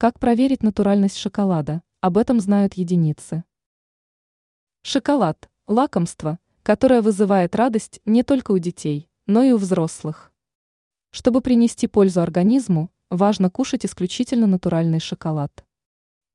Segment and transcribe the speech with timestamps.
[0.00, 1.82] Как проверить натуральность шоколада?
[2.00, 3.42] Об этом знают единицы.
[4.82, 10.32] Шоколад– лакомство, которое вызывает радость не только у детей, но и у взрослых.
[11.10, 15.66] Чтобы принести пользу организму, важно кушать исключительно натуральный шоколад.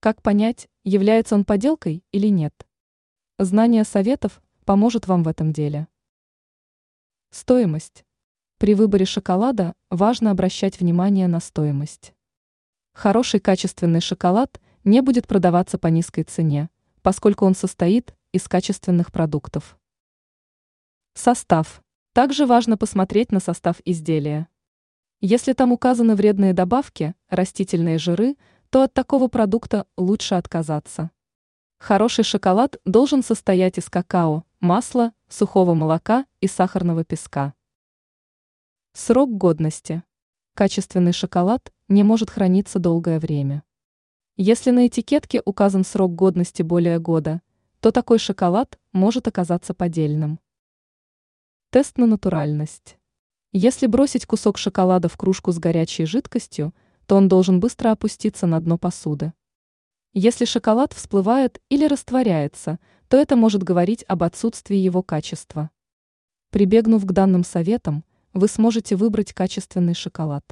[0.02, 2.68] Как понять, является он подделкой или нет?
[3.40, 5.88] Знание советов поможет вам в этом деле.
[7.30, 8.04] Стоимость.
[8.58, 12.14] При выборе шоколада важно обращать внимание на стоимость.
[12.94, 16.70] Хороший качественный шоколад не будет продаваться по низкой цене,
[17.02, 19.78] поскольку он состоит из качественных продуктов.
[21.16, 21.84] Состав.
[22.14, 24.48] Также важно посмотреть на состав изделия.
[25.22, 28.36] Если там указаны вредные добавки, растительные жиры,
[28.70, 31.12] то от такого продукта лучше отказаться.
[31.80, 37.54] Хороший шоколад должен состоять из какао, масла, сухого молока и сахарного песка.
[38.94, 40.04] Срок годности.
[40.56, 43.64] Качественный шоколад не может храниться долгое время.
[44.38, 47.42] Если на этикетке указан срок годности более года,
[47.80, 50.40] то такой шоколад может оказаться поддельным.
[51.72, 53.00] Тест на натуральность.
[53.52, 56.72] Если бросить кусок шоколада в кружку с горячей жидкостью,
[57.08, 59.34] то он должен быстро опуститься на дно посуды.
[60.14, 62.78] Если шоколад всплывает или растворяется,
[63.08, 65.72] то это может говорить об отсутствии его качества.
[66.52, 68.04] Прибегнув к данным советам,
[68.34, 70.44] вы сможете выбрать качественный шоколад.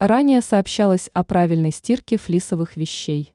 [0.00, 3.34] Ранее сообщалось о правильной стирке флисовых вещей.